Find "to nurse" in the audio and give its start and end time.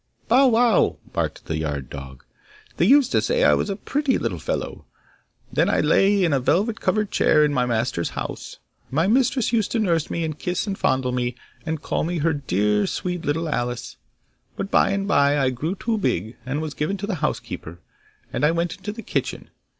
9.73-10.09